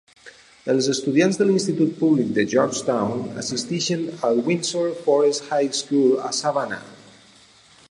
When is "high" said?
5.59-5.71